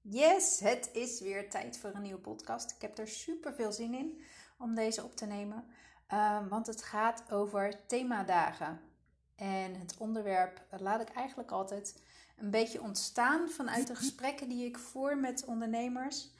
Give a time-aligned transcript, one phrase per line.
[0.00, 2.70] Yes, het is weer tijd voor een nieuwe podcast.
[2.70, 4.20] Ik heb er super veel zin in
[4.58, 5.64] om deze op te nemen,
[6.12, 8.80] um, want het gaat over themadagen.
[9.36, 12.02] En het onderwerp laat ik eigenlijk altijd
[12.36, 16.30] een beetje ontstaan vanuit de gesprekken die ik voer met ondernemers.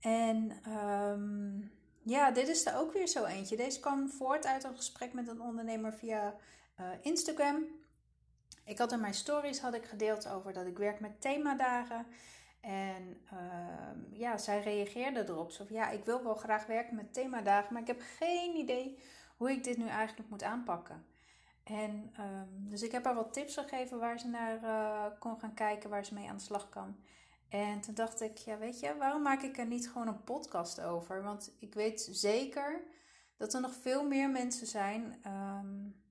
[0.00, 3.56] En um, ja, dit is er ook weer zo eentje.
[3.56, 6.34] Deze kwam voort uit een gesprek met een ondernemer via
[6.80, 7.64] uh, Instagram.
[8.64, 12.06] Ik had in mijn stories had ik gedeeld over dat ik werk met themadagen.
[12.64, 15.50] En uh, ja, zij reageerde erop.
[15.50, 18.98] Zo ja, ik wil wel graag werken met themadagen, maar ik heb geen idee
[19.36, 21.06] hoe ik dit nu eigenlijk moet aanpakken.
[21.64, 25.54] En um, dus ik heb haar wat tips gegeven waar ze naar uh, kon gaan
[25.54, 26.96] kijken, waar ze mee aan de slag kan.
[27.48, 30.80] En toen dacht ik, ja, weet je, waarom maak ik er niet gewoon een podcast
[30.80, 31.22] over?
[31.22, 32.82] Want ik weet zeker
[33.36, 36.02] dat er nog veel meer mensen zijn um,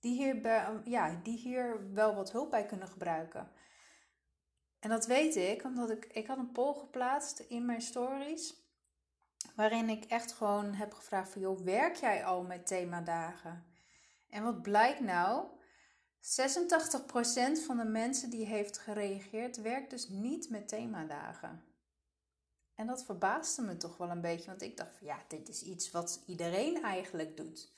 [0.00, 0.40] die, hier
[0.84, 3.50] ja, die hier wel wat hulp bij kunnen gebruiken.
[4.86, 8.54] En dat weet ik omdat ik, ik had een poll geplaatst in mijn stories.
[9.56, 13.66] Waarin ik echt gewoon heb gevraagd van, joh, werk jij al met themadagen?
[14.28, 15.46] En wat blijkt nou?
[16.20, 21.64] 86% van de mensen die heeft gereageerd werkt dus niet met themadagen.
[22.74, 25.62] En dat verbaasde me toch wel een beetje, want ik dacht van ja, dit is
[25.62, 27.72] iets wat iedereen eigenlijk doet.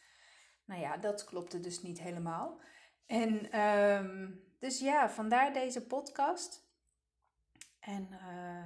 [0.64, 2.60] Nou ja, dat klopte dus niet helemaal.
[3.06, 6.66] En um, dus ja, vandaar deze podcast.
[7.88, 8.64] En uh,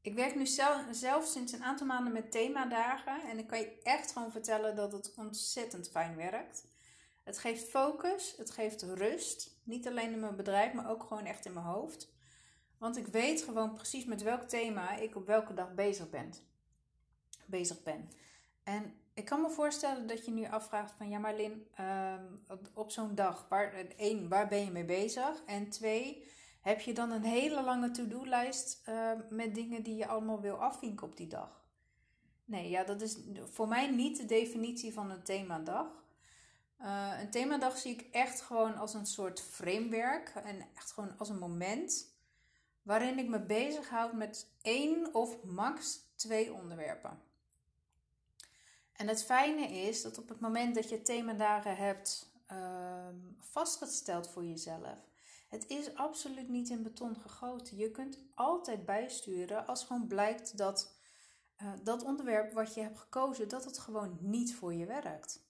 [0.00, 3.22] ik werk nu zelf, zelf, sinds een aantal maanden met themadagen.
[3.30, 6.64] En ik kan je echt gewoon vertellen dat het ontzettend fijn werkt.
[7.22, 9.60] Het geeft focus, het geeft rust.
[9.64, 12.12] Niet alleen in mijn bedrijf, maar ook gewoon echt in mijn hoofd.
[12.78, 16.32] Want ik weet gewoon precies met welk thema ik op welke dag bezig ben.
[17.46, 18.10] Bezig ben.
[18.64, 21.66] En ik kan me voorstellen dat je nu afvraagt van ja maar Lin,
[22.48, 25.42] op, op zo'n dag, waar, één, waar ben je mee bezig?
[25.46, 26.28] En twee,
[26.60, 31.06] heb je dan een hele lange to-do-lijst uh, met dingen die je allemaal wil afvinken
[31.06, 31.64] op die dag?
[32.44, 33.18] Nee, ja, dat is
[33.50, 36.04] voor mij niet de definitie van een themadag.
[36.80, 41.28] Uh, een themadag zie ik echt gewoon als een soort framework en echt gewoon als
[41.28, 42.14] een moment
[42.82, 47.22] waarin ik me bezighoud met één of max twee onderwerpen.
[48.92, 54.44] En het fijne is dat op het moment dat je themadagen hebt uh, vastgesteld voor
[54.44, 54.98] jezelf,
[55.50, 57.76] het is absoluut niet in beton gegoten.
[57.76, 60.98] Je kunt altijd bijsturen als gewoon blijkt dat
[61.62, 65.48] uh, dat onderwerp wat je hebt gekozen, dat het gewoon niet voor je werkt.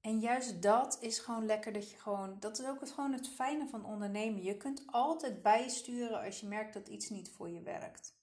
[0.00, 3.28] En juist dat is gewoon lekker dat je gewoon, dat is ook het, gewoon het
[3.28, 4.42] fijne van ondernemen.
[4.42, 8.16] Je kunt altijd bijsturen als je merkt dat iets niet voor je werkt.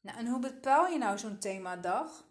[0.00, 2.24] Nou, en hoe bepaal je nou zo'n themadag?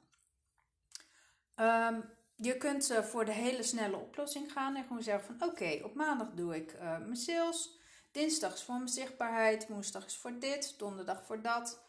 [1.56, 5.80] Um, je kunt uh, voor de hele snelle oplossing gaan en gewoon zeggen van oké,
[5.84, 7.80] op maandag doe ik uh, mijn sales,
[8.12, 11.84] dinsdag is voor mijn zichtbaarheid, woensdag is voor dit, donderdag voor dat,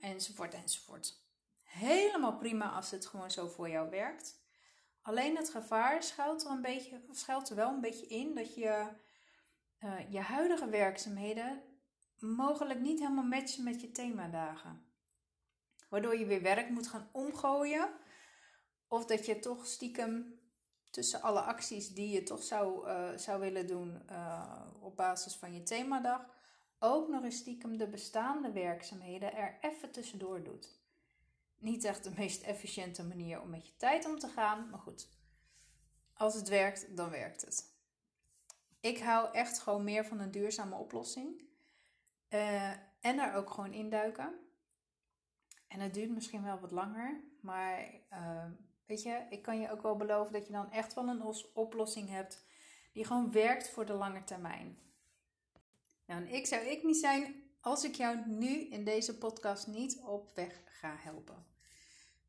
[0.00, 1.18] enzovoort enzovoort.
[1.62, 4.38] Helemaal prima als het gewoon zo voor jou werkt.
[5.02, 8.86] Alleen het gevaar schuilt er, een beetje, schuilt er wel een beetje in dat je
[9.80, 11.62] uh, je huidige werkzaamheden
[12.18, 14.84] mogelijk niet helemaal matchen met je themadagen.
[15.88, 17.88] Waardoor je weer werk moet gaan omgooien
[18.90, 20.38] of dat je toch stiekem
[20.90, 25.54] tussen alle acties die je toch zou, uh, zou willen doen uh, op basis van
[25.54, 26.26] je themadag,
[26.78, 30.78] ook nog eens stiekem de bestaande werkzaamheden er even tussendoor doet.
[31.58, 35.08] Niet echt de meest efficiënte manier om met je tijd om te gaan, maar goed.
[36.14, 37.74] Als het werkt, dan werkt het.
[38.80, 41.42] Ik hou echt gewoon meer van een duurzame oplossing.
[42.28, 42.70] Uh,
[43.00, 44.34] en daar ook gewoon induiken.
[45.68, 48.00] En het duurt misschien wel wat langer, maar
[48.90, 52.08] Weet je, ik kan je ook wel beloven dat je dan echt wel een oplossing
[52.08, 52.44] hebt
[52.92, 54.78] die gewoon werkt voor de lange termijn.
[56.06, 60.00] Nou, en ik zou ik niet zijn als ik jou nu in deze podcast niet
[60.04, 61.46] op weg ga helpen.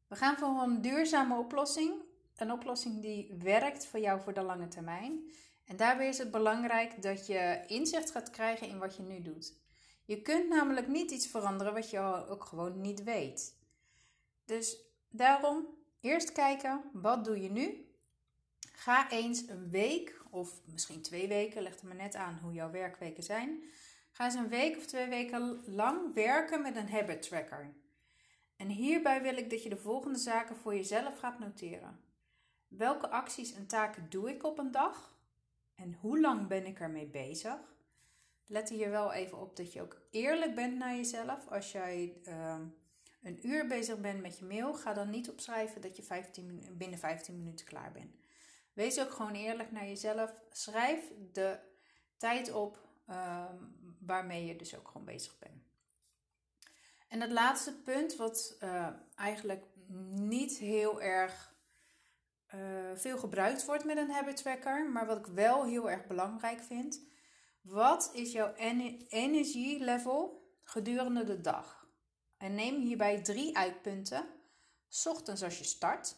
[0.07, 1.93] We gaan voor een duurzame oplossing.
[2.35, 5.31] Een oplossing die werkt voor jou voor de lange termijn.
[5.65, 9.53] En daarbij is het belangrijk dat je inzicht gaat krijgen in wat je nu doet.
[10.05, 11.99] Je kunt namelijk niet iets veranderen wat je
[12.29, 13.55] ook gewoon niet weet.
[14.45, 14.77] Dus
[15.09, 17.85] daarom Eerst kijken, wat doe je nu?
[18.71, 22.71] Ga eens een week of misschien twee weken, leg er maar net aan hoe jouw
[22.71, 23.63] werkweken zijn.
[24.11, 27.73] Ga eens een week of twee weken lang werken met een habit tracker.
[28.55, 31.99] En hierbij wil ik dat je de volgende zaken voor jezelf gaat noteren.
[32.67, 35.19] Welke acties en taken doe ik op een dag?
[35.75, 37.75] En hoe lang ben ik ermee bezig?
[38.45, 41.47] Let hier wel even op dat je ook eerlijk bent naar jezelf.
[41.47, 42.59] Als jij uh,
[43.21, 46.99] een uur bezig bent met je mail, ga dan niet opschrijven dat je 15, binnen
[46.99, 48.15] 15 minuten klaar bent.
[48.73, 50.33] Wees ook gewoon eerlijk naar jezelf.
[50.49, 51.59] Schrijf de
[52.17, 55.63] tijd op um, waarmee je dus ook gewoon bezig bent.
[57.07, 59.65] En het laatste punt, wat uh, eigenlijk
[60.09, 61.55] niet heel erg
[62.55, 62.59] uh,
[62.95, 67.01] veel gebruikt wordt met een habit tracker, maar wat ik wel heel erg belangrijk vind.
[67.61, 68.53] Wat is jouw
[69.07, 71.80] energielevel gedurende de dag?
[72.41, 74.25] En neem hierbij drie uitpunten.
[75.03, 76.15] Ochtends als je start,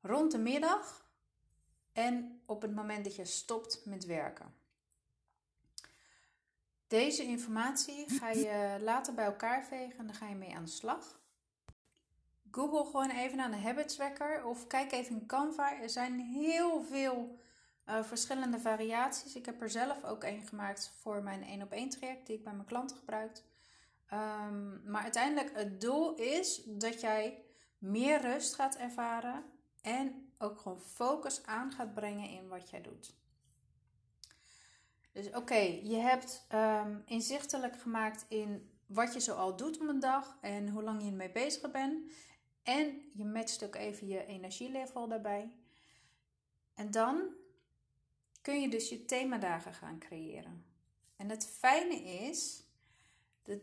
[0.00, 1.08] rond de middag
[1.92, 4.54] en op het moment dat je stopt met werken.
[6.86, 10.70] Deze informatie ga je later bij elkaar vegen en dan ga je mee aan de
[10.70, 11.20] slag.
[12.50, 15.80] Google gewoon even naar de habit tracker of kijk even in Canva.
[15.80, 17.38] Er zijn heel veel
[17.86, 19.34] uh, verschillende variaties.
[19.34, 22.44] Ik heb er zelf ook een gemaakt voor mijn 1 op 1 traject die ik
[22.44, 23.42] bij mijn klanten gebruik.
[24.12, 27.44] Um, maar uiteindelijk het doel is dat jij
[27.78, 29.44] meer rust gaat ervaren
[29.82, 33.14] en ook gewoon focus aan gaat brengen in wat jij doet.
[35.12, 40.38] Dus oké, je hebt um, inzichtelijk gemaakt in wat je zoal doet om een dag
[40.40, 42.12] en hoe lang je ermee bezig bent.
[42.62, 45.52] En je matcht ook even je energielevel daarbij.
[46.74, 47.22] En dan
[48.42, 50.64] kun je dus je themadagen gaan creëren.
[51.16, 52.63] En het fijne is,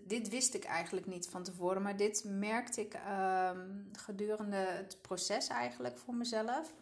[0.08, 5.48] dit wist ik eigenlijk niet van tevoren, maar dit merkte ik um, gedurende het proces
[5.48, 6.74] eigenlijk voor mezelf.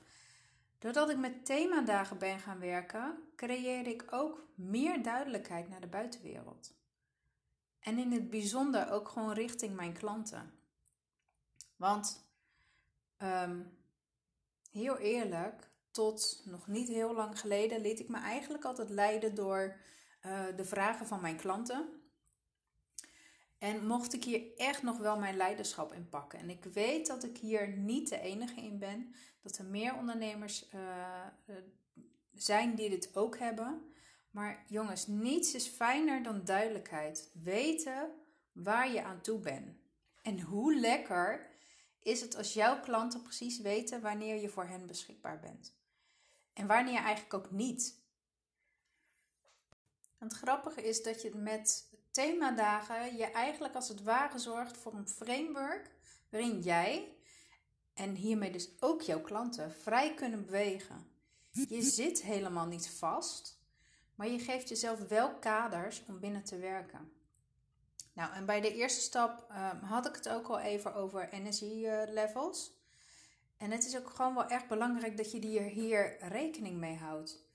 [0.80, 6.74] Doordat ik met themadagen ben gaan werken, creëerde ik ook meer duidelijkheid naar de buitenwereld.
[7.80, 10.54] En in het bijzonder ook gewoon richting mijn klanten.
[11.76, 12.28] Want
[13.18, 13.78] um,
[14.72, 19.76] heel eerlijk, tot nog niet heel lang geleden liet ik me eigenlijk altijd leiden door
[20.26, 21.99] uh, de vragen van mijn klanten.
[23.60, 26.40] En mocht ik hier echt nog wel mijn leiderschap in pakken.
[26.40, 29.14] En ik weet dat ik hier niet de enige in ben.
[29.42, 31.56] Dat er meer ondernemers uh,
[32.34, 33.94] zijn die dit ook hebben.
[34.32, 37.32] Maar jongens, niets is fijner dan duidelijkheid.
[37.44, 38.12] Weten
[38.52, 39.78] waar je aan toe bent.
[40.22, 41.50] En hoe lekker
[42.00, 45.78] is het als jouw klanten precies weten wanneer je voor hen beschikbaar bent.
[46.54, 47.98] En wanneer eigenlijk ook niet.
[50.18, 51.89] het grappige is dat je met
[52.20, 55.92] themadagen je eigenlijk als het ware zorgt voor een framework
[56.30, 57.16] waarin jij
[57.94, 61.12] en hiermee dus ook jouw klanten vrij kunnen bewegen.
[61.52, 63.62] Je zit helemaal niet vast,
[64.16, 67.12] maar je geeft jezelf wel kaders om binnen te werken.
[68.14, 72.74] Nou, en bij de eerste stap um, had ik het ook al even over energielevels.
[73.58, 77.49] En het is ook gewoon wel echt belangrijk dat je hier, hier rekening mee houdt.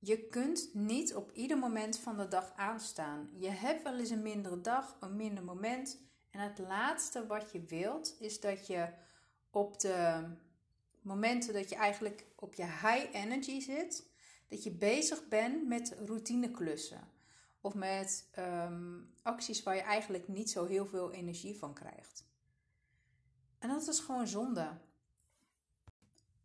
[0.00, 3.30] Je kunt niet op ieder moment van de dag aanstaan.
[3.36, 5.98] Je hebt wel eens een mindere dag, een minder moment.
[6.30, 8.88] En het laatste wat je wilt is dat je
[9.50, 10.24] op de
[11.00, 14.06] momenten dat je eigenlijk op je high energy zit,
[14.48, 17.08] dat je bezig bent met routineklussen.
[17.60, 22.26] Of met ehm, acties waar je eigenlijk niet zo heel veel energie van krijgt.
[23.58, 24.70] En dat is gewoon zonde.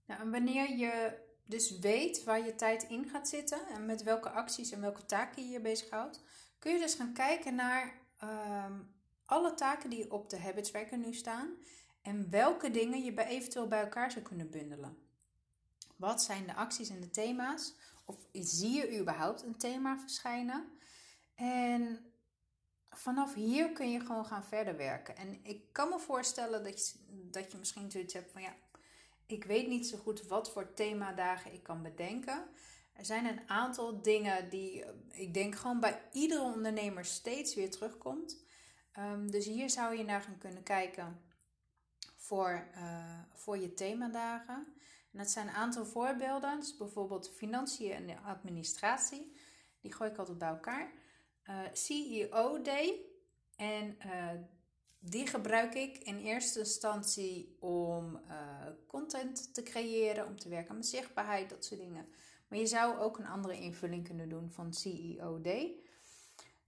[0.05, 1.21] Nou, en wanneer je
[1.53, 5.43] dus weet waar je tijd in gaat zitten en met welke acties en welke taken
[5.43, 6.23] je je bezighoudt,
[6.59, 8.79] kun je dus gaan kijken naar ehm,
[9.25, 11.49] alle taken die op de habits tracker nu staan
[12.01, 14.97] en welke dingen je bij eventueel bij elkaar zou kunnen bundelen.
[15.95, 17.75] Wat zijn de acties en de thema's?
[18.05, 20.77] Of zie je überhaupt een thema verschijnen?
[21.35, 22.11] En
[22.89, 25.17] vanaf hier kun je gewoon gaan verder werken.
[25.17, 28.55] En ik kan me voorstellen dat je, dat je misschien zoiets hebt van ja,
[29.33, 32.47] ik weet niet zo goed wat voor themadagen ik kan bedenken.
[32.93, 38.45] Er zijn een aantal dingen die ik denk gewoon bij iedere ondernemer steeds weer terugkomt.
[38.99, 41.21] Um, dus hier zou je naar gaan kunnen kijken
[42.17, 44.67] voor, uh, voor je themadagen.
[45.11, 46.59] En dat zijn een aantal voorbeelden.
[46.59, 49.37] Dus bijvoorbeeld financiën en administratie.
[49.81, 50.91] Die gooi ik altijd bij elkaar.
[51.49, 52.99] Uh, CEO Day.
[53.55, 53.97] En
[54.99, 58.21] die gebruik ik in eerste instantie om
[59.13, 62.07] content te creëren, om te werken aan mijn zichtbaarheid, dat soort dingen.
[62.47, 65.79] Maar je zou ook een andere invulling kunnen doen van CEO Day.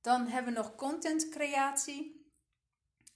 [0.01, 2.29] Dan hebben we nog content creatie,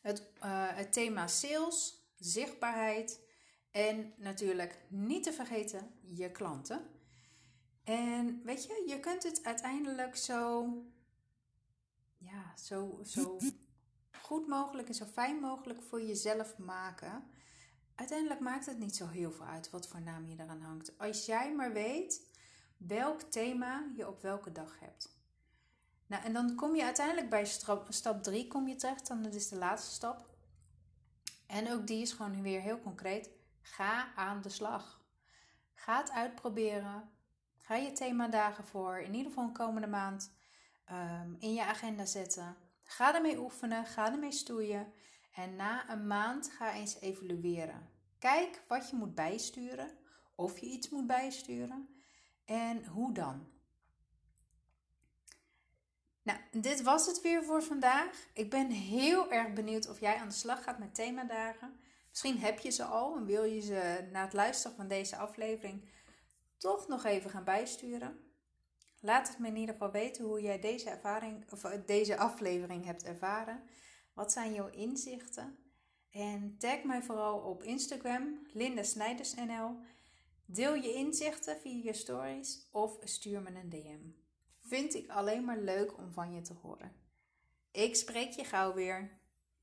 [0.01, 3.21] het, uh, het thema sales, zichtbaarheid
[3.71, 6.81] en natuurlijk niet te vergeten je klanten.
[7.83, 10.67] En weet je, je kunt het uiteindelijk zo,
[12.17, 13.38] ja, zo, zo
[14.27, 17.24] goed mogelijk en zo fijn mogelijk voor jezelf maken.
[18.00, 20.98] Uiteindelijk maakt het niet zo heel veel uit wat voor naam je eraan hangt.
[20.98, 22.22] Als jij maar weet
[22.77, 25.18] welk thema je op welke dag hebt.
[26.06, 27.46] Nou, en dan kom je uiteindelijk bij
[27.89, 29.10] stap 3 kom je terecht.
[29.10, 30.29] En dat is de laatste stap.
[31.48, 33.29] En ook die is gewoon weer heel concreet.
[33.62, 35.01] Ga aan de slag.
[35.74, 37.10] Ga het uitproberen.
[37.58, 39.00] Ga je themadagen voor.
[39.00, 40.32] In ieder geval een komende maand.
[40.86, 42.56] ehm, in je agenda zetten.
[42.84, 44.94] Ga ermee oefenen, ga ermee stoeien.
[45.31, 47.89] En na een maand ga eens evalueren.
[48.19, 49.98] Kijk wat je moet bijsturen,
[50.36, 52.03] of je iets moet bijsturen
[52.45, 53.48] en hoe dan.
[56.21, 58.27] Nou, dit was het weer voor vandaag.
[58.33, 61.79] Ik ben heel erg benieuwd of jij aan de slag gaat met themadagen.
[62.09, 65.89] Misschien heb je ze al en wil je ze na het luisteren van deze aflevering
[66.57, 68.19] toch nog even gaan bijsturen.
[69.01, 72.86] Laat het me in ieder geval weten hoe jij deze, ervaring, of eh, deze aflevering
[72.86, 73.63] hebt ervaren.
[74.13, 75.57] Wat zijn jouw inzichten?
[76.09, 78.81] En tag mij vooral op Instagram, Linda
[79.45, 79.79] NL.
[80.45, 83.99] Deel je inzichten via je stories of stuur me een DM.
[84.61, 86.91] Vind ik alleen maar leuk om van je te horen.
[87.71, 89.18] Ik spreek je gauw weer.